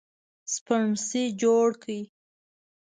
سپڼسي 0.53 1.23
جوړ 1.41 1.67
کړي 1.81 1.99